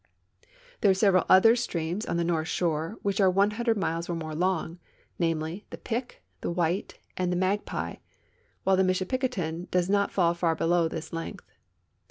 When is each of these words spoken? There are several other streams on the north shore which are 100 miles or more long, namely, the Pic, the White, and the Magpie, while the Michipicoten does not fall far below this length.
There 0.79 0.89
are 0.89 0.95
several 0.95 1.27
other 1.29 1.55
streams 1.55 2.07
on 2.07 2.17
the 2.17 2.23
north 2.23 2.47
shore 2.47 2.97
which 3.03 3.21
are 3.21 3.29
100 3.29 3.77
miles 3.77 4.09
or 4.09 4.15
more 4.15 4.33
long, 4.33 4.79
namely, 5.19 5.67
the 5.69 5.77
Pic, 5.77 6.23
the 6.41 6.49
White, 6.49 6.97
and 7.17 7.31
the 7.31 7.35
Magpie, 7.37 7.97
while 8.63 8.75
the 8.75 8.81
Michipicoten 8.81 9.69
does 9.69 9.91
not 9.91 10.09
fall 10.11 10.33
far 10.33 10.55
below 10.55 10.87
this 10.87 11.13
length. 11.13 11.45